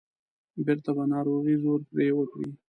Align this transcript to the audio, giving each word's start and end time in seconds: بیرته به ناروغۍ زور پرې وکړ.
بیرته 0.65 0.91
به 0.95 1.03
ناروغۍ 1.13 1.55
زور 1.63 1.79
پرې 1.89 2.07
وکړ. 2.15 2.41